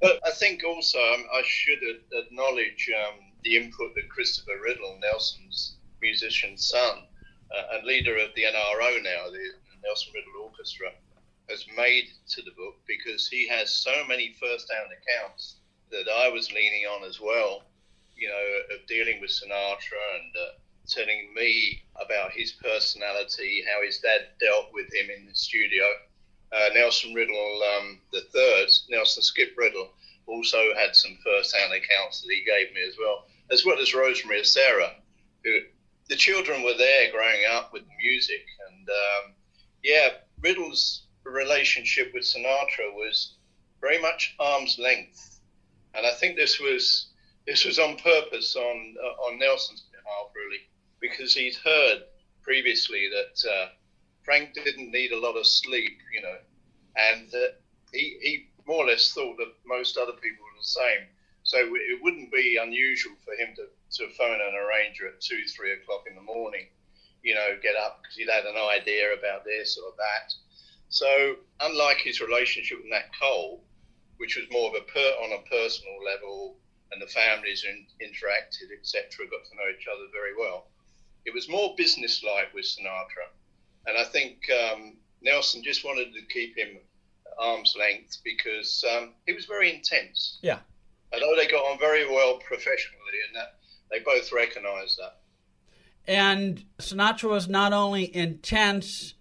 But 0.00 0.20
I 0.26 0.30
think 0.30 0.62
also 0.64 0.98
um, 0.98 1.24
I 1.34 1.42
should 1.44 1.78
acknowledge 2.12 2.90
um, 3.06 3.18
the 3.44 3.56
input 3.56 3.94
that 3.94 4.08
Christopher 4.08 4.60
Riddle, 4.62 4.98
Nelson's 5.02 5.76
musician 6.00 6.56
son, 6.56 7.06
uh, 7.56 7.76
and 7.76 7.86
leader 7.86 8.16
of 8.16 8.30
the 8.34 8.42
NRO 8.42 9.02
now, 9.02 9.30
the 9.30 9.46
Nelson 9.84 10.12
Riddle 10.14 10.44
Orchestra, 10.44 10.88
has 11.48 11.64
made 11.76 12.06
to 12.28 12.42
the 12.42 12.52
book 12.56 12.76
because 12.86 13.28
he 13.28 13.48
has 13.48 13.74
so 13.74 14.04
many 14.08 14.34
first-hand 14.40 14.88
accounts 14.92 15.56
that 15.90 16.06
I 16.08 16.28
was 16.28 16.52
leaning 16.52 16.84
on 16.86 17.08
as 17.08 17.20
well, 17.20 17.64
you 18.16 18.28
know, 18.28 18.76
of 18.76 18.86
dealing 18.86 19.20
with 19.20 19.30
Sinatra 19.30 19.98
and 20.14 20.32
uh, 20.36 20.52
telling 20.86 21.34
me 21.34 21.82
about 22.00 22.30
his 22.32 22.52
personality, 22.52 23.64
how 23.68 23.84
his 23.84 23.98
dad 23.98 24.28
dealt 24.40 24.72
with 24.72 24.86
him 24.94 25.10
in 25.10 25.26
the 25.26 25.34
studio. 25.34 25.84
Uh, 26.52 26.68
Nelson 26.74 27.14
Riddle, 27.14 27.62
um, 27.76 28.00
the 28.12 28.22
third, 28.32 28.68
Nelson 28.88 29.22
Skip 29.22 29.54
Riddle, 29.56 29.90
also 30.26 30.74
had 30.76 30.94
some 30.94 31.18
first-hand 31.24 31.72
accounts 31.72 32.20
that 32.20 32.32
he 32.32 32.44
gave 32.44 32.74
me 32.74 32.82
as 32.86 32.96
well, 32.98 33.26
as 33.50 33.64
well 33.64 33.78
as 33.78 33.94
Rosemary 33.94 34.38
and 34.38 34.46
Sarah, 34.46 34.94
who 35.44 35.60
the 36.08 36.16
children 36.16 36.62
were 36.62 36.76
there 36.76 37.10
growing 37.12 37.42
up 37.50 37.72
with 37.72 37.82
music, 38.02 38.44
and 38.68 38.88
um, 38.88 39.34
yeah, 39.82 40.08
Riddle's 40.40 41.06
relationship 41.24 42.12
with 42.12 42.24
Sinatra 42.24 42.92
was 42.94 43.34
very 43.80 44.00
much 44.00 44.34
arm's 44.38 44.78
length 44.78 45.30
and 45.94 46.06
I 46.06 46.12
think 46.12 46.36
this 46.36 46.60
was 46.60 47.08
this 47.46 47.64
was 47.64 47.78
on 47.78 47.96
purpose 47.96 48.56
on 48.56 48.94
uh, 49.02 49.26
on 49.26 49.38
Nelson's 49.38 49.84
behalf, 49.90 50.30
really, 50.34 50.68
because 51.00 51.34
he'd 51.34 51.56
heard 51.56 52.02
previously 52.42 53.08
that 53.08 53.50
uh, 53.50 53.68
Frank 54.30 54.54
didn't 54.54 54.92
need 54.92 55.10
a 55.10 55.18
lot 55.18 55.36
of 55.36 55.44
sleep, 55.44 55.98
you 56.14 56.22
know, 56.22 56.38
and 56.94 57.34
uh, 57.34 57.50
he 57.92 58.16
he 58.22 58.46
more 58.64 58.84
or 58.84 58.86
less 58.86 59.10
thought 59.10 59.36
that 59.38 59.52
most 59.66 59.96
other 59.96 60.12
people 60.12 60.44
were 60.44 60.60
the 60.60 60.62
same. 60.62 61.08
So 61.42 61.58
it 61.58 62.00
wouldn't 62.00 62.30
be 62.30 62.56
unusual 62.62 63.16
for 63.24 63.34
him 63.34 63.56
to, 63.56 63.66
to 63.66 64.14
phone 64.14 64.38
an 64.40 64.54
arranger 64.54 65.08
at 65.08 65.20
two, 65.20 65.42
three 65.56 65.72
o'clock 65.72 66.04
in 66.08 66.14
the 66.14 66.22
morning, 66.22 66.68
you 67.24 67.34
know, 67.34 67.58
get 67.60 67.74
up 67.74 67.98
because 67.98 68.14
he'd 68.14 68.30
had 68.30 68.46
an 68.46 68.54
idea 68.54 69.18
about 69.18 69.44
this 69.44 69.76
or 69.76 69.90
that. 69.98 70.32
So 70.90 71.34
unlike 71.58 71.98
his 71.98 72.20
relationship 72.20 72.78
with 72.78 72.86
Nat 72.86 73.10
Cole, 73.20 73.64
which 74.18 74.36
was 74.36 74.46
more 74.52 74.68
of 74.68 74.76
a 74.80 74.86
per, 74.86 75.10
on 75.26 75.32
a 75.32 75.42
personal 75.50 75.98
level, 76.06 76.54
and 76.92 77.02
the 77.02 77.10
families 77.10 77.66
in, 77.66 77.84
interacted, 77.98 78.70
etc., 78.78 79.26
got 79.26 79.42
to 79.50 79.56
know 79.56 79.74
each 79.74 79.90
other 79.90 80.06
very 80.12 80.38
well. 80.38 80.68
It 81.24 81.34
was 81.34 81.48
more 81.48 81.74
business-like 81.76 82.54
with 82.54 82.64
Sinatra, 82.64 83.26
and 83.86 83.96
I 83.98 84.04
think 84.04 84.38
um, 84.50 84.96
Nelson 85.22 85.62
just 85.62 85.84
wanted 85.84 86.12
to 86.14 86.22
keep 86.32 86.56
him 86.56 86.78
arm's 87.38 87.74
length 87.78 88.18
because 88.24 88.84
um, 88.94 89.14
he 89.26 89.32
was 89.32 89.46
very 89.46 89.74
intense. 89.74 90.38
Yeah. 90.42 90.58
Although 91.12 91.34
they 91.36 91.48
got 91.48 91.64
on 91.64 91.78
very 91.78 92.08
well 92.08 92.38
professionally, 92.38 93.00
and 93.26 93.36
that 93.36 93.58
they 93.90 93.98
both 94.00 94.30
recognised 94.32 94.98
that. 94.98 95.20
And 96.06 96.64
Sinatra 96.78 97.30
was 97.30 97.48
not 97.48 97.72
only 97.72 98.14
intense. 98.14 99.14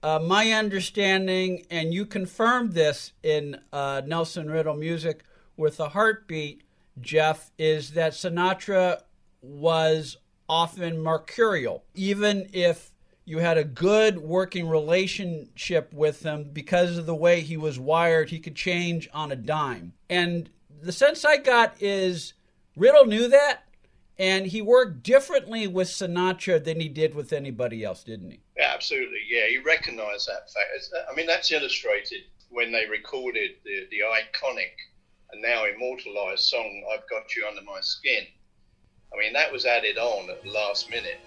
Uh, 0.00 0.20
my 0.20 0.52
understanding, 0.52 1.66
and 1.70 1.92
you 1.92 2.06
confirmed 2.06 2.72
this 2.72 3.12
in 3.22 3.58
uh, 3.72 4.00
Nelson 4.06 4.48
Riddle 4.48 4.76
music 4.76 5.24
with 5.56 5.80
a 5.80 5.88
heartbeat, 5.88 6.62
Jeff, 7.00 7.50
is 7.58 7.90
that 7.92 8.12
Sinatra 8.12 9.02
was 9.42 10.16
often 10.48 11.02
mercurial. 11.02 11.84
Even 11.94 12.48
if 12.52 12.92
you 13.28 13.38
had 13.38 13.58
a 13.58 13.64
good 13.64 14.16
working 14.16 14.66
relationship 14.66 15.92
with 15.92 16.22
him, 16.22 16.48
because 16.50 16.96
of 16.96 17.04
the 17.04 17.14
way 17.14 17.42
he 17.42 17.58
was 17.58 17.78
wired, 17.78 18.30
he 18.30 18.38
could 18.38 18.56
change 18.56 19.06
on 19.12 19.30
a 19.30 19.36
dime. 19.36 19.92
And 20.08 20.48
the 20.80 20.92
sense 20.92 21.26
I 21.26 21.36
got 21.36 21.74
is 21.78 22.32
Riddle 22.74 23.04
knew 23.04 23.28
that, 23.28 23.64
and 24.18 24.46
he 24.46 24.62
worked 24.62 25.02
differently 25.02 25.66
with 25.66 25.88
Sinatra 25.88 26.64
than 26.64 26.80
he 26.80 26.88
did 26.88 27.14
with 27.14 27.34
anybody 27.34 27.84
else, 27.84 28.02
didn't 28.02 28.30
he? 28.30 28.40
Yeah, 28.56 28.72
absolutely. 28.72 29.20
Yeah, 29.28 29.46
he 29.48 29.58
recognized 29.58 30.26
that 30.26 30.50
fact. 30.50 31.06
I 31.10 31.14
mean, 31.14 31.26
that's 31.26 31.52
illustrated 31.52 32.22
when 32.48 32.72
they 32.72 32.86
recorded 32.86 33.50
the, 33.62 33.86
the 33.90 33.98
iconic 33.98 34.72
and 35.32 35.42
now 35.42 35.66
immortalized 35.66 36.44
song, 36.44 36.82
I've 36.94 37.06
Got 37.10 37.36
You 37.36 37.46
Under 37.46 37.60
My 37.60 37.80
Skin. 37.82 38.24
I 39.12 39.18
mean, 39.18 39.34
that 39.34 39.52
was 39.52 39.66
added 39.66 39.98
on 39.98 40.30
at 40.30 40.42
the 40.42 40.50
last 40.50 40.88
minute. 40.88 41.20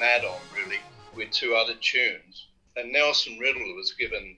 An 0.00 0.08
add 0.08 0.24
on, 0.24 0.40
really, 0.56 0.78
with 1.14 1.30
two 1.30 1.54
other 1.54 1.74
tunes 1.74 2.46
and 2.76 2.92
Nelson 2.92 3.38
Riddle 3.38 3.74
was 3.74 3.92
given 3.92 4.36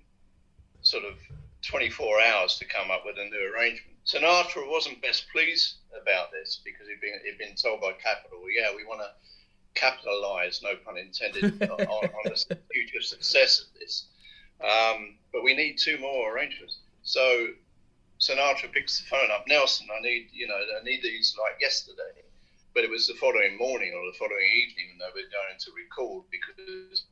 sort 0.83 1.05
of 1.05 1.15
24 1.63 2.21
hours 2.23 2.57
to 2.59 2.65
come 2.65 2.91
up 2.91 3.03
with 3.05 3.17
a 3.19 3.25
new 3.25 3.55
arrangement. 3.55 3.97
Sinatra 4.05 4.69
wasn't 4.69 5.01
best 5.01 5.27
pleased 5.31 5.77
about 6.01 6.33
this 6.33 6.61
because 6.65 6.89
he'd 6.89 7.01
been, 7.01 7.21
he'd 7.25 7.39
been 7.39 7.55
told 7.55 7.81
by 7.81 7.93
Capitol, 7.93 8.41
yeah, 8.51 8.75
we 8.75 8.85
want 8.85 9.01
to 9.01 9.81
capitalize, 9.81 10.61
no 10.63 10.75
pun 10.85 10.99
intended, 10.99 11.63
on, 11.71 11.81
on, 11.81 12.25
the 12.25 12.59
future 12.73 13.01
success 13.01 13.61
of 13.61 13.67
this. 13.79 14.09
Um, 14.61 15.17
but 15.33 15.45
we 15.45 15.55
need 15.55 15.77
two 15.79 15.99
more 15.99 16.35
arrangements. 16.35 16.79
So 17.03 17.49
Sinatra 18.21 18.73
picks 18.73 19.01
the 19.01 19.07
phone 19.07 19.31
up. 19.31 19.45
Nelson, 19.47 19.87
I 19.97 20.01
need, 20.03 20.31
you 20.33 20.49
know, 20.49 20.57
I 20.57 20.85
need 20.85 21.03
these 21.03 21.37
like 21.41 21.61
yesterday. 21.61 22.23
But 22.75 22.85
it 22.85 22.91
was 22.91 23.07
the 23.07 23.15
following 23.15 23.59
morning 23.59 23.93
or 23.93 24.07
the 24.11 24.19
following 24.19 24.49
evening 24.65 24.87
when 24.91 24.99
they 24.99 25.13
were 25.13 25.29
going 25.29 25.59
to 25.59 25.71
record 25.77 26.25
because 26.33 27.05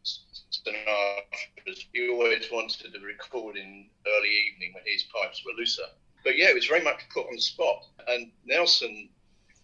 Sinatra, 0.51 1.77
he 1.93 2.09
always 2.09 2.49
wanted 2.51 2.93
to 2.93 3.01
record 3.01 3.57
in 3.57 3.89
early 4.07 4.31
evening 4.49 4.73
when 4.75 4.85
his 4.87 5.05
pipes 5.05 5.45
were 5.45 5.53
looser. 5.59 5.89
But 6.25 6.37
yeah, 6.37 6.49
it 6.49 6.55
was 6.55 6.67
very 6.67 6.83
much 6.83 7.09
put 7.13 7.27
on 7.27 7.35
the 7.35 7.41
spot. 7.41 7.85
And 8.09 8.33
Nelson, 8.45 9.09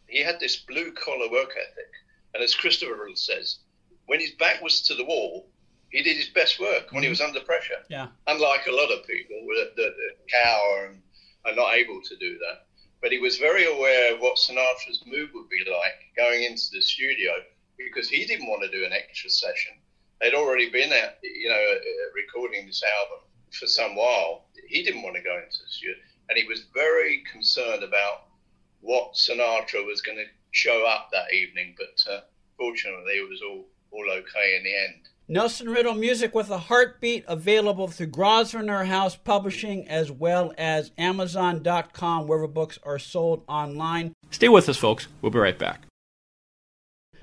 he 0.07 0.23
had 0.23 0.39
this 0.41 0.57
blue 0.57 0.93
collar 0.93 1.31
work 1.31 1.51
ethic. 1.51 1.93
And 2.35 2.43
as 2.43 2.55
Christopher 2.55 3.09
says, 3.15 3.61
when 4.07 4.21
his 4.21 4.33
back 4.33 4.63
was 4.63 4.83
to 4.83 4.95
the 4.95 5.05
wall, 5.05 5.49
he 5.91 6.03
did 6.03 6.17
his 6.17 6.29
best 6.29 6.61
work 6.61 6.93
when 6.93 7.03
he 7.03 7.09
was 7.09 7.21
mm-hmm. 7.21 7.29
under 7.29 7.41
pressure. 7.41 7.81
Yeah. 7.89 8.09
Unlike 8.27 8.67
a 8.67 8.73
lot 8.73 8.91
of 8.91 9.07
people 9.07 9.37
that, 9.57 9.73
that, 9.77 9.95
that 9.97 10.29
cower 10.31 10.87
and 10.87 11.03
are 11.47 11.55
not 11.55 11.75
able 11.75 12.01
to 12.03 12.17
do 12.17 12.39
that. 12.39 12.66
But 13.01 13.13
he 13.13 13.19
was 13.19 13.37
very 13.37 13.67
aware 13.67 14.15
of 14.15 14.21
what 14.21 14.37
Sinatra's 14.37 15.03
mood 15.07 15.31
would 15.35 15.49
be 15.49 15.65
like 15.71 16.15
going 16.17 16.43
into 16.43 16.71
the 16.73 16.81
studio 16.81 17.33
because 17.77 18.09
he 18.09 18.25
didn't 18.25 18.49
want 18.49 18.63
to 18.63 18.71
do 18.71 18.85
an 18.85 18.93
extra 18.93 19.31
session. 19.31 19.73
They'd 20.21 20.35
already 20.35 20.71
been 20.71 20.93
at, 20.93 21.19
you 21.23 21.49
know, 21.49 21.55
uh, 21.55 22.13
recording 22.15 22.67
this 22.67 22.83
album 22.83 23.19
for 23.53 23.67
some 23.67 23.95
while. 23.95 24.47
He 24.67 24.83
didn't 24.83 25.03
want 25.03 25.17
to 25.17 25.23
go 25.23 25.37
into 25.37 25.63
the 25.63 25.69
studio, 25.69 25.95
and 26.29 26.39
he 26.39 26.45
was 26.45 26.65
very 26.75 27.23
concerned 27.31 27.83
about 27.83 28.25
what 28.81 29.15
Sinatra 29.15 29.85
was 29.85 30.01
going 30.01 30.19
to 30.19 30.25
show 30.53 30.87
up 30.87 31.11
that 31.13 31.33
evening. 31.35 31.77
But 31.77 32.13
uh, 32.13 32.21
fortunately, 32.57 33.15
it 33.15 33.29
was 33.29 33.43
all 33.43 33.67
all 33.93 34.11
okay 34.11 34.57
in 34.57 34.65
the 34.65 34.77
end. 34.77 35.06
Nelson 35.29 35.69
Riddle 35.69 35.95
Music 35.95 36.37
with 36.37 36.51
a 36.51 36.59
Heartbeat 36.59 37.25
available 37.27 37.89
through 37.89 38.07
Grosvenor 38.07 38.85
House 38.85 39.17
Publishing 39.17 39.89
as 39.89 40.13
well 40.13 40.53
as 40.57 40.93
Amazon.com, 40.97 42.29
wherever 42.29 42.47
books 42.47 42.79
are 42.85 43.01
sold 43.01 43.43
online. 43.49 44.13
Stay 44.31 44.49
with 44.49 44.69
us, 44.69 44.77
folks. 44.77 45.09
We'll 45.21 45.33
be 45.33 45.41
right 45.41 45.59
back. 45.59 45.83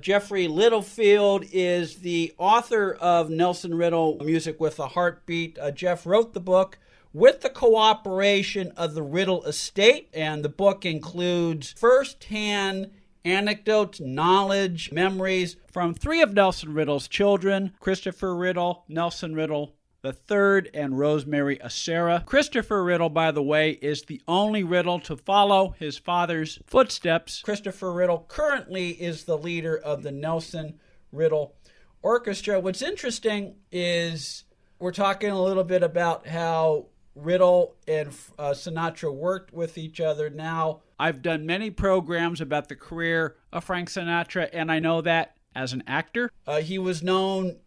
Geoffrey 0.02 0.50
Littlefield 0.50 1.46
is 1.54 2.00
the 2.00 2.34
author 2.38 2.94
of 2.94 3.30
Nelson 3.30 3.74
Riddle 3.74 4.18
Music 4.18 4.60
with 4.60 4.80
a 4.80 4.88
Heartbeat. 4.88 5.58
Uh, 5.58 5.72
Jeff 5.72 6.06
wrote 6.06 6.34
the 6.34 6.42
book 6.42 6.80
with 7.14 7.40
the 7.40 7.50
cooperation 7.50 8.74
of 8.76 8.96
the 8.96 9.04
Riddle 9.04 9.46
Estate, 9.46 10.10
and 10.14 10.44
the 10.44 10.50
book 10.50 10.86
includes 10.86 11.72
firsthand 11.72 12.92
anecdotes, 13.26 14.00
knowledge, 14.00 14.92
memories 14.92 15.56
from 15.72 15.94
three 15.94 16.22
of 16.22 16.34
Nelson 16.34 16.74
Riddle's 16.74 17.08
children 17.08 17.74
Christopher 17.80 18.36
Riddle, 18.36 18.86
Nelson 18.88 19.36
Riddle 19.36 19.76
the 20.04 20.14
third, 20.14 20.70
and 20.74 21.00
Rosemary 21.00 21.58
Acera. 21.60 22.26
Christopher 22.26 22.84
Riddle, 22.84 23.10
by 23.10 23.32
the 23.32 23.42
way, 23.42 23.72
is 23.72 24.04
the 24.04 24.22
only 24.28 24.62
Riddle 24.62 25.00
to 25.00 25.16
follow 25.16 25.76
his 25.80 25.98
father's 25.98 26.60
footsteps. 26.68 27.42
Christopher 27.42 27.92
Riddle 27.94 28.26
currently 28.28 28.90
is 28.90 29.24
the 29.24 29.38
leader 29.38 29.78
of 29.78 30.04
the 30.04 30.12
Nelson 30.12 30.78
Riddle 31.14 31.56
Orchestra. 32.02 32.60
What's 32.60 32.82
interesting 32.82 33.56
is 33.72 34.44
we're 34.78 34.92
talking 34.92 35.30
a 35.32 35.42
little 35.42 35.64
bit 35.64 35.84
about 35.84 36.28
how 36.28 36.88
Riddle 37.16 37.76
and 37.88 38.10
uh, 38.40 38.52
Sinatra 38.52 39.14
worked 39.14 39.54
with 39.54 39.78
each 39.78 40.00
other. 40.00 40.30
Now, 40.30 40.82
I've 41.00 41.22
done 41.22 41.46
many 41.46 41.70
programs 41.70 42.42
about 42.42 42.70
the 42.70 42.76
career 42.76 43.36
of 43.52 43.64
Frank 43.64 43.90
Sinatra, 43.90 44.50
and 44.52 44.72
I 44.72 44.80
know 44.80 45.02
that 45.02 45.36
as 45.56 45.74
an 45.74 45.84
actor, 45.86 46.32
uh, 46.48 46.62
he 46.62 46.80
was 46.80 47.04
known 47.04 47.58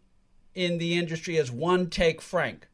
in 0.53 0.77
the 0.77 0.97
industry 0.97 1.37
as 1.37 1.51
One 1.51 1.89
Take 1.89 2.21
Frank. 2.21 2.67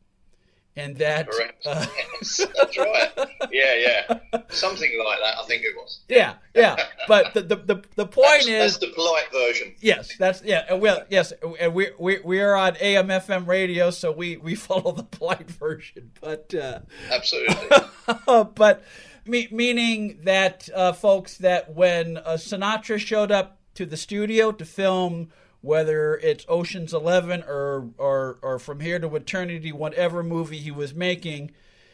And 0.76 0.98
that. 0.98 1.30
Uh, 1.66 1.86
yes, 2.22 2.48
that's 2.56 2.78
right. 2.78 3.12
Yeah, 3.52 3.76
yeah. 3.76 4.42
Something 4.50 4.92
like 5.06 5.20
that, 5.20 5.38
I 5.38 5.46
think 5.46 5.64
it 5.64 5.76
was. 5.76 6.00
Yeah, 6.10 6.36
yeah. 6.56 6.76
But 7.08 7.36
the, 7.36 7.42
the, 7.42 7.56
the, 7.58 7.84
the 7.96 8.06
point 8.08 8.28
that's, 8.28 8.48
is. 8.48 8.78
That's 8.78 8.78
the 8.78 8.94
polite 8.96 9.32
version. 9.32 9.76
Yes, 9.82 10.12
that's. 10.18 10.42
Yeah, 10.44 10.74
well, 10.74 11.04
yes. 11.10 11.32
And 11.60 11.76
we, 11.76 11.90
we, 12.00 12.20
we 12.24 12.40
are 12.42 12.56
on 12.56 12.76
AM 12.82 13.10
FM 13.10 13.46
radio, 13.46 13.92
so 13.92 14.12
we, 14.12 14.38
we 14.38 14.56
follow 14.56 14.92
the 14.92 15.04
polite 15.04 15.50
version. 15.50 16.12
But. 16.20 16.54
Uh, 16.56 16.80
Absolutely. 17.12 17.78
but 18.56 18.84
me, 19.26 19.48
meaning 19.52 20.20
that, 20.24 20.70
uh, 20.74 20.94
folks, 20.94 21.38
that 21.38 21.74
when 21.74 22.18
uh, 22.18 22.34
Sinatra 22.34 23.00
showed 23.00 23.32
up 23.32 23.60
to 23.76 23.86
the 23.86 23.98
studio 23.98 24.52
to 24.52 24.66
film 24.66 25.30
whether 25.64 26.16
it's 26.16 26.46
Ocean's 26.50 26.94
Eleven 26.94 27.42
or, 27.48 27.90
or, 27.98 28.38
or 28.42 28.60
From 28.60 28.82
Here 28.82 29.00
to 29.00 29.16
Eternity, 29.16 29.72
whatever 29.72 30.22
movie 30.22 30.58
he 30.58 30.72
was 30.72 30.94
making, 30.94 31.52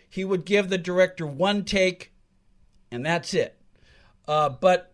he 0.10 0.26
would 0.26 0.44
give 0.44 0.70
the 0.70 0.78
director 0.80 1.28
one 1.28 1.64
take, 1.64 2.12
and 2.92 3.06
that's 3.06 3.32
it. 3.36 3.62
Uh, 4.28 4.50
but 4.50 4.92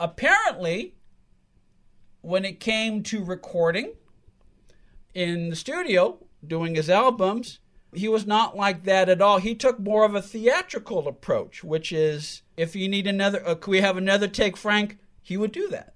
apparently, 0.00 0.96
when 2.20 2.44
it 2.44 2.58
came 2.58 3.04
to 3.04 3.24
recording 3.24 3.92
in 5.14 5.50
the 5.50 5.56
studio, 5.56 6.18
doing 6.44 6.74
his 6.74 6.90
albums, 6.90 7.60
he 7.94 8.08
was 8.08 8.26
not 8.26 8.56
like 8.56 8.82
that 8.82 9.08
at 9.08 9.22
all. 9.22 9.38
He 9.38 9.54
took 9.54 9.78
more 9.78 10.04
of 10.04 10.16
a 10.16 10.20
theatrical 10.20 11.06
approach, 11.06 11.62
which 11.62 11.92
is 11.92 12.42
if 12.56 12.74
you 12.74 12.88
need 12.88 13.06
another, 13.06 13.40
uh, 13.46 13.54
can 13.54 13.70
we 13.70 13.82
have 13.82 13.96
another 13.96 14.26
take, 14.26 14.56
Frank? 14.56 14.98
He 15.22 15.36
would 15.36 15.52
do 15.52 15.68
that. 15.68 15.94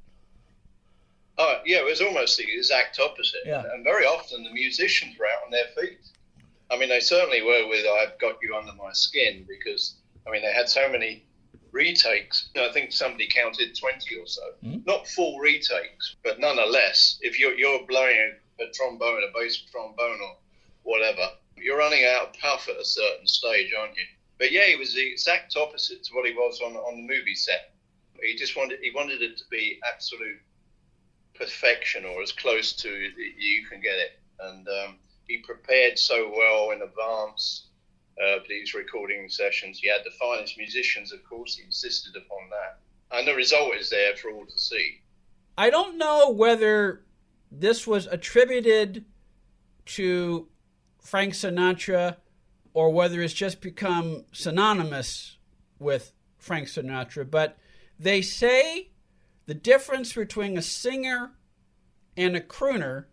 Oh, 1.42 1.60
yeah, 1.64 1.78
it 1.78 1.86
was 1.86 2.02
almost 2.02 2.36
the 2.36 2.44
exact 2.44 3.00
opposite. 3.00 3.40
Yeah. 3.46 3.64
And 3.72 3.82
very 3.82 4.04
often 4.04 4.44
the 4.44 4.50
musicians 4.50 5.18
were 5.18 5.24
out 5.24 5.44
on 5.46 5.50
their 5.50 5.68
feet. 5.74 5.98
I 6.70 6.76
mean, 6.76 6.90
they 6.90 7.00
certainly 7.00 7.40
were 7.40 7.66
with 7.66 7.86
"I've 7.86 8.18
Got 8.18 8.36
You 8.42 8.54
Under 8.54 8.74
My 8.74 8.92
Skin" 8.92 9.46
because 9.48 9.96
I 10.26 10.30
mean 10.30 10.42
they 10.42 10.52
had 10.52 10.68
so 10.68 10.86
many 10.90 11.24
retakes. 11.72 12.50
I 12.56 12.70
think 12.72 12.92
somebody 12.92 13.26
counted 13.26 13.74
twenty 13.74 14.16
or 14.16 14.26
so, 14.26 14.42
mm-hmm. 14.62 14.80
not 14.84 15.08
full 15.08 15.38
retakes, 15.38 16.16
but 16.22 16.38
nonetheless, 16.38 17.18
if 17.22 17.40
you're 17.40 17.54
you're 17.54 17.86
blowing 17.86 18.18
a, 18.18 18.64
a 18.64 18.70
trombone, 18.72 19.22
a 19.24 19.32
bass 19.32 19.56
trombone, 19.72 20.20
or 20.20 20.36
whatever, 20.82 21.26
you're 21.56 21.78
running 21.78 22.04
out 22.04 22.28
of 22.28 22.34
puff 22.34 22.68
at 22.68 22.76
a 22.76 22.84
certain 22.84 23.26
stage, 23.26 23.72
aren't 23.78 23.96
you? 23.96 24.04
But 24.38 24.52
yeah, 24.52 24.66
he 24.66 24.76
was 24.76 24.92
the 24.92 25.10
exact 25.10 25.56
opposite 25.56 26.04
to 26.04 26.14
what 26.14 26.26
he 26.26 26.34
was 26.34 26.60
on 26.60 26.76
on 26.76 26.96
the 26.96 27.14
movie 27.14 27.34
set. 27.34 27.72
He 28.22 28.36
just 28.36 28.56
wanted 28.58 28.80
he 28.82 28.90
wanted 28.90 29.22
it 29.22 29.38
to 29.38 29.44
be 29.50 29.80
absolute 29.90 30.38
perfection 31.40 32.04
or 32.04 32.22
as 32.22 32.32
close 32.32 32.72
to 32.74 32.88
you 32.90 33.66
can 33.68 33.80
get 33.80 33.98
it, 33.98 34.20
and 34.40 34.68
um, 34.68 34.96
he 35.26 35.38
prepared 35.38 35.98
so 35.98 36.30
well 36.36 36.70
in 36.70 36.82
advance 36.82 37.66
of 38.20 38.42
these 38.48 38.74
recording 38.74 39.28
sessions. 39.28 39.78
He 39.78 39.88
had 39.88 40.02
the 40.04 40.10
finest 40.10 40.58
musicians, 40.58 41.12
of 41.12 41.24
course. 41.24 41.56
He 41.56 41.64
insisted 41.64 42.14
upon 42.14 42.50
that, 42.50 43.16
and 43.16 43.26
the 43.26 43.34
result 43.34 43.74
is 43.74 43.88
there 43.88 44.14
for 44.16 44.30
all 44.30 44.44
to 44.44 44.58
see. 44.58 45.00
I 45.56 45.70
don't 45.70 45.96
know 45.96 46.30
whether 46.30 47.04
this 47.50 47.86
was 47.86 48.06
attributed 48.06 49.04
to 49.86 50.48
Frank 51.02 51.34
Sinatra 51.34 52.16
or 52.72 52.92
whether 52.92 53.20
it's 53.20 53.34
just 53.34 53.60
become 53.60 54.24
synonymous 54.32 55.38
with 55.78 56.12
Frank 56.38 56.68
Sinatra, 56.68 57.28
but 57.28 57.58
they 57.98 58.22
say 58.22 58.89
the 59.46 59.54
difference 59.54 60.12
between 60.12 60.56
a 60.56 60.62
singer 60.62 61.32
and 62.16 62.36
a 62.36 62.40
crooner 62.40 63.06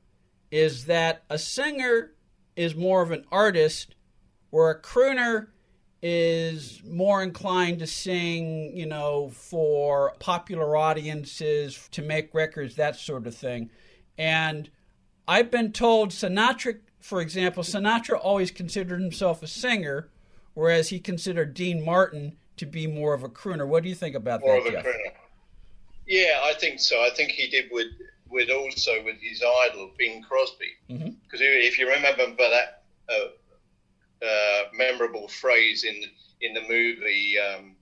is 0.52 0.86
that 0.86 1.24
a 1.30 1.38
singer 1.38 2.14
is 2.56 2.76
more 2.76 3.02
of 3.02 3.12
an 3.12 3.26
artist, 3.32 3.96
where 4.50 4.70
a 4.70 4.82
crooner 4.82 5.48
is 6.02 6.82
more 6.86 7.24
inclined 7.24 7.80
to 7.80 7.88
sing, 7.88 8.76
you 8.76 8.86
know, 8.86 9.30
for 9.30 10.14
popular 10.20 10.76
audiences, 10.78 11.88
to 11.92 12.02
make 12.02 12.34
records, 12.34 12.76
that 12.76 12.96
sort 12.96 13.28
of 13.28 13.36
thing. 13.36 13.70
And 14.18 14.70
I've 15.28 15.52
been 15.52 15.72
told 15.72 16.12
Sinatra 16.12 16.80
for 17.00 17.22
example, 17.22 17.64
Sinatra 17.64 18.20
always 18.22 18.52
considered 18.52 19.00
himself 19.00 19.44
a 19.44 19.48
singer, 19.48 20.10
whereas 20.54 20.90
he 20.90 21.00
considered 21.00 21.54
Dean 21.54 21.84
Martin 21.84 22.36
to 22.58 22.66
be 22.66 22.88
more 22.88 23.14
of 23.14 23.24
a 23.24 23.30
crooner. 23.30 23.68
What 23.68 23.84
do 23.84 23.90
you 23.90 23.96
think 23.96 24.16
about 24.16 24.42
more 24.42 24.62
that, 24.62 24.72
Jeff? 24.72 24.86
Crooner. 24.86 25.07
Yeah, 26.08 26.42
I 26.44 26.54
think 26.54 26.80
so. 26.80 27.02
I 27.02 27.10
think 27.10 27.32
he 27.32 27.50
did 27.50 27.66
with 27.72 27.88
with 28.30 28.50
also 28.50 29.04
with 29.04 29.18
his 29.22 29.44
idol 29.66 29.92
Bing 29.98 30.24
Crosby, 30.24 30.72
because 30.88 31.42
mm-hmm. 31.42 31.68
if 31.68 31.78
you 31.78 31.90
remember 31.90 32.28
that 32.38 32.84
uh, 33.10 34.26
uh, 34.26 34.64
memorable 34.74 35.28
phrase 35.28 35.84
in 35.84 36.02
in 36.42 36.54
the 36.54 36.62
movie 36.62 37.36
um, 37.40 37.76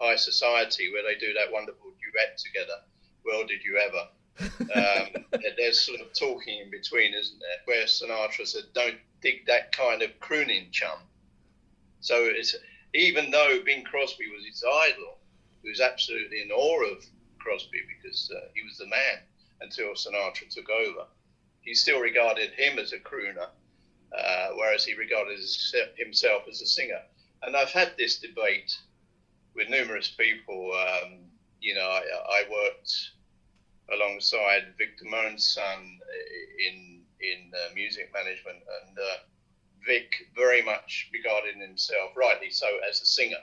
High 0.00 0.16
Society 0.16 0.90
where 0.92 1.02
they 1.02 1.18
do 1.18 1.32
that 1.34 1.52
wonderful 1.52 1.90
duet 1.90 2.38
together. 2.38 2.80
Well, 3.24 3.46
did 3.46 3.62
you 3.64 3.78
ever? 3.78 4.08
um, 4.74 5.24
there's 5.56 5.80
sort 5.80 6.00
of 6.00 6.12
talking 6.12 6.60
in 6.60 6.70
between, 6.70 7.14
isn't 7.14 7.38
there? 7.38 7.58
Where 7.64 7.86
Sinatra 7.86 8.46
said, 8.46 8.64
"Don't 8.74 8.98
dig 9.22 9.46
that 9.46 9.72
kind 9.72 10.02
of 10.02 10.18
crooning, 10.20 10.68
chum." 10.70 10.98
So 12.00 12.14
it's 12.16 12.54
even 12.94 13.30
though 13.30 13.60
Bing 13.64 13.84
Crosby 13.84 14.26
was 14.34 14.44
his 14.44 14.64
idol, 14.64 15.18
he 15.62 15.68
was 15.68 15.80
absolutely 15.80 16.42
in 16.42 16.50
awe 16.50 16.84
of 16.92 17.04
Crosby 17.40 17.80
because 17.96 18.30
uh, 18.34 18.48
he 18.54 18.62
was 18.62 18.76
the 18.78 18.86
man 18.86 19.18
until 19.60 19.94
Sinatra 19.94 20.48
took 20.48 20.70
over. 20.70 21.06
He 21.62 21.74
still 21.74 22.00
regarded 22.00 22.50
him 22.52 22.78
as 22.78 22.92
a 22.92 22.98
crooner, 22.98 23.48
uh, 24.16 24.48
whereas 24.54 24.84
he 24.84 24.94
regarded 24.94 25.38
himself 25.96 26.42
as 26.48 26.60
a 26.60 26.66
singer. 26.66 27.00
And 27.42 27.56
I've 27.56 27.70
had 27.70 27.92
this 27.96 28.18
debate 28.18 28.76
with 29.54 29.68
numerous 29.68 30.08
people. 30.08 30.72
Um, 30.72 31.18
you 31.60 31.74
know, 31.74 31.88
I, 31.88 32.02
I 32.28 32.44
worked 32.50 32.92
alongside 33.92 34.74
Victor 34.78 35.04
Damone's 35.04 35.46
son 35.46 35.98
in 36.66 37.00
in 37.20 37.52
uh, 37.54 37.74
music 37.74 38.10
management, 38.14 38.56
and 38.56 38.98
uh, 38.98 39.18
Vic 39.86 40.10
very 40.34 40.62
much 40.62 41.10
regarded 41.12 41.56
himself, 41.56 42.12
rightly 42.16 42.50
so, 42.50 42.66
as 42.88 43.00
a 43.02 43.04
singer, 43.04 43.42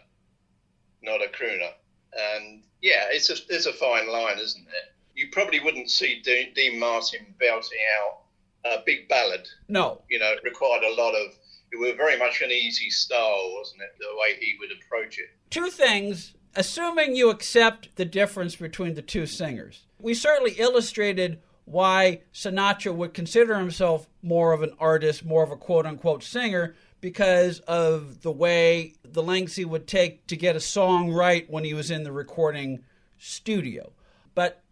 not 1.04 1.22
a 1.22 1.28
crooner. 1.28 1.74
And 2.14 2.64
yeah, 2.82 3.06
it's 3.12 3.30
a 3.30 3.36
it's 3.50 3.66
a 3.66 3.74
fine 3.74 4.12
line, 4.12 4.40
isn't 4.40 4.62
it? 4.62 4.94
You 5.16 5.30
probably 5.32 5.60
wouldn't 5.60 5.90
see 5.90 6.22
Dean, 6.24 6.54
Dean 6.54 6.80
Martin 6.80 7.34
belting 7.40 7.80
out 8.00 8.20
a 8.66 8.84
big 8.86 9.08
ballad. 9.10 9.48
No, 9.68 10.02
you 10.10 10.20
know, 10.20 10.32
it 10.32 10.40
required 10.44 10.84
a 10.84 10.94
lot 10.96 11.14
of. 11.14 11.34
It 11.70 11.80
was 11.80 11.96
very 11.98 12.18
much 12.18 12.42
an 12.42 12.50
easy 12.50 12.90
style, 12.90 13.52
wasn't 13.58 13.82
it? 13.82 13.90
The 14.00 14.06
way 14.18 14.38
he 14.40 14.56
would 14.60 14.70
approach 14.72 15.20
it. 15.20 15.26
Two 15.50 15.70
things 15.70 16.34
assuming 16.58 17.16
you 17.16 17.30
accept 17.30 17.96
the 17.96 18.06
difference 18.06 18.56
between 18.56 18.96
the 18.96 19.02
two 19.02 19.26
singers, 19.26 19.86
we 20.00 20.14
certainly 20.14 20.56
illustrated 20.58 21.40
why 21.66 22.22
Sinatra 22.34 22.94
would 22.96 23.14
consider 23.14 23.58
himself 23.58 24.10
more 24.22 24.54
of 24.54 24.64
an 24.64 24.74
artist, 24.80 25.24
more 25.24 25.44
of 25.44 25.52
a 25.52 25.56
quote 25.56 25.86
unquote 25.86 26.24
singer, 26.24 26.76
because 27.02 27.60
of 27.62 28.22
the 28.22 28.32
way, 28.32 28.94
the 29.04 29.24
lengths 29.24 29.56
he 29.56 29.66
would 29.66 29.88
take 29.88 30.28
to 30.28 30.36
get 30.36 30.56
a 30.56 30.60
song 30.60 31.12
right 31.12 31.50
when 31.50 31.64
he 31.64 31.74
was 31.74 31.92
in 31.92 32.04
the 32.04 32.12
recording 32.12 32.84
studio. 33.18 33.92
But 34.34 34.64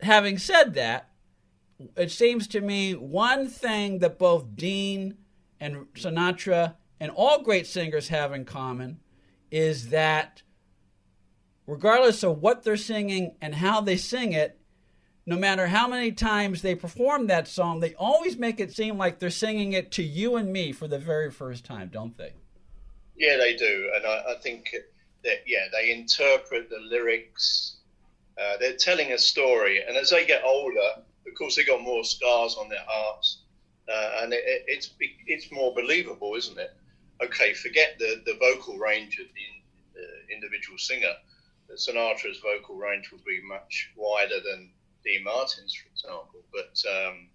having 0.00 0.38
said 0.38 0.74
that, 0.74 1.10
it 1.96 2.10
seems 2.10 2.46
to 2.48 2.60
me 2.60 2.92
one 2.92 3.48
thing 3.48 3.98
that 3.98 4.18
both 4.18 4.56
Dean 4.56 5.16
and 5.60 5.86
Sinatra 5.94 6.74
and 7.00 7.10
all 7.10 7.42
great 7.42 7.66
singers 7.66 8.08
have 8.08 8.32
in 8.32 8.44
common 8.44 9.00
is 9.50 9.90
that 9.90 10.42
regardless 11.66 12.22
of 12.22 12.40
what 12.40 12.62
they're 12.62 12.76
singing 12.76 13.34
and 13.40 13.56
how 13.56 13.80
they 13.80 13.96
sing 13.96 14.32
it, 14.32 14.58
no 15.26 15.36
matter 15.36 15.66
how 15.66 15.88
many 15.88 16.12
times 16.12 16.62
they 16.62 16.74
perform 16.74 17.26
that 17.26 17.48
song, 17.48 17.80
they 17.80 17.94
always 17.94 18.36
make 18.36 18.60
it 18.60 18.74
seem 18.74 18.98
like 18.98 19.18
they're 19.18 19.30
singing 19.30 19.72
it 19.72 19.90
to 19.92 20.02
you 20.02 20.36
and 20.36 20.52
me 20.52 20.72
for 20.72 20.86
the 20.86 20.98
very 20.98 21.30
first 21.30 21.64
time, 21.64 21.88
don't 21.92 22.16
they? 22.18 22.32
Yeah, 23.16 23.36
they 23.36 23.56
do. 23.56 23.90
And 23.94 24.06
I, 24.06 24.22
I 24.32 24.34
think 24.42 24.74
that, 25.24 25.38
yeah, 25.46 25.66
they 25.72 25.92
interpret 25.92 26.68
the 26.68 26.78
lyrics. 26.78 27.76
Uh, 28.40 28.56
they're 28.58 28.76
telling 28.76 29.12
a 29.12 29.18
story. 29.18 29.82
And 29.86 29.96
as 29.96 30.10
they 30.10 30.26
get 30.26 30.42
older, 30.44 31.02
of 31.26 31.34
course, 31.38 31.56
they 31.56 31.64
got 31.64 31.80
more 31.80 32.04
scars 32.04 32.56
on 32.60 32.68
their 32.68 32.84
hearts. 32.86 33.42
Uh, 33.88 34.22
and 34.22 34.32
it, 34.32 34.42
it, 34.46 34.64
it's 34.66 34.90
it's 35.26 35.52
more 35.52 35.74
believable, 35.74 36.34
isn't 36.34 36.58
it? 36.58 36.74
Okay, 37.22 37.52
forget 37.52 37.96
the, 37.98 38.22
the 38.24 38.34
vocal 38.40 38.78
range 38.78 39.18
of 39.18 39.26
the 39.26 40.00
uh, 40.00 40.34
individual 40.34 40.78
singer 40.78 41.12
Sinatra's 41.72 42.38
vocal 42.38 42.76
range 42.76 43.10
would 43.12 43.24
be 43.24 43.40
much 43.42 43.90
wider 43.96 44.40
than 44.40 44.70
Dean 45.04 45.24
Martin's, 45.24 45.74
for 45.74 45.88
example. 45.90 46.40
But 46.52 46.82
um, 46.90 47.28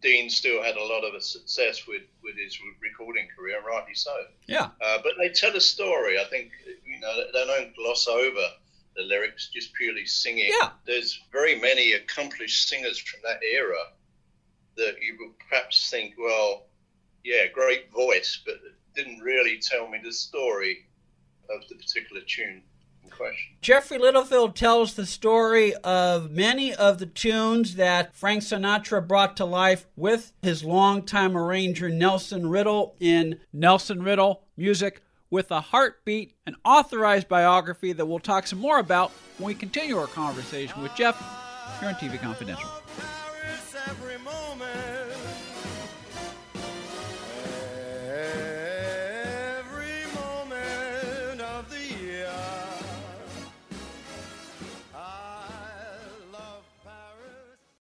Dean 0.00 0.30
still 0.30 0.62
had 0.62 0.76
a 0.76 0.84
lot 0.84 1.04
of 1.04 1.22
success 1.22 1.86
with, 1.86 2.02
with 2.22 2.36
his 2.36 2.58
recording 2.80 3.28
career, 3.36 3.58
and 3.58 3.66
rightly 3.66 3.94
so. 3.94 4.14
Yeah. 4.46 4.68
Uh, 4.80 4.98
but 5.02 5.12
they 5.18 5.30
tell 5.30 5.54
a 5.56 5.60
story. 5.60 6.18
I 6.18 6.24
think 6.24 6.50
you 6.84 7.00
know 7.00 7.12
they 7.32 7.44
don't 7.44 7.74
gloss 7.76 8.06
over 8.06 8.46
the 8.96 9.02
lyrics, 9.02 9.50
just 9.52 9.74
purely 9.74 10.06
singing. 10.06 10.50
Yeah. 10.60 10.70
There's 10.86 11.20
very 11.32 11.60
many 11.60 11.92
accomplished 11.92 12.68
singers 12.68 12.98
from 12.98 13.20
that 13.24 13.40
era 13.42 13.76
that 14.76 14.96
you 15.00 15.16
would 15.18 15.38
perhaps 15.38 15.90
think, 15.90 16.14
well, 16.18 16.66
yeah, 17.24 17.46
great 17.52 17.90
voice, 17.92 18.40
but 18.44 18.56
didn't 18.94 19.20
really 19.20 19.58
tell 19.58 19.88
me 19.88 19.98
the 20.02 20.12
story 20.12 20.86
of 21.50 21.66
the 21.68 21.74
particular 21.76 22.22
tune 22.26 22.62
question. 23.10 23.56
Geoffrey 23.60 23.98
Littlefield 23.98 24.54
tells 24.54 24.94
the 24.94 25.06
story 25.06 25.74
of 25.76 26.30
many 26.30 26.74
of 26.74 26.98
the 26.98 27.06
tunes 27.06 27.76
that 27.76 28.14
Frank 28.14 28.42
Sinatra 28.42 29.06
brought 29.06 29.36
to 29.36 29.44
life 29.44 29.86
with 29.96 30.32
his 30.42 30.64
longtime 30.64 31.36
arranger 31.36 31.88
Nelson 31.88 32.48
Riddle 32.48 32.94
in 33.00 33.40
Nelson 33.52 34.02
Riddle 34.02 34.42
Music 34.56 35.02
with 35.30 35.50
a 35.50 35.60
Heartbeat, 35.60 36.34
an 36.46 36.56
authorized 36.64 37.28
biography 37.28 37.92
that 37.92 38.06
we'll 38.06 38.18
talk 38.18 38.46
some 38.46 38.60
more 38.60 38.78
about 38.78 39.10
when 39.38 39.48
we 39.48 39.54
continue 39.54 39.98
our 39.98 40.06
conversation 40.06 40.82
with 40.82 40.94
Jeff 40.94 41.16
here 41.80 41.88
on 41.88 41.94
TV 41.96 42.20
Confidential. 42.20 42.68